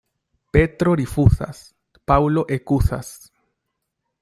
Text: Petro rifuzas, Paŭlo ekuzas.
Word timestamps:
Petro 0.55 0.95
rifuzas, 1.01 1.59
Paŭlo 2.13 2.45
ekuzas. 2.59 3.15